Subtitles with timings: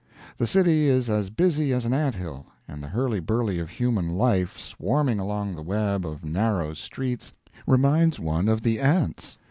[0.37, 4.07] The city is as busy as an ant hill, and the hurly burly of human
[4.11, 7.33] life swarming along the web of narrow streets
[7.67, 9.37] reminds one of the ants.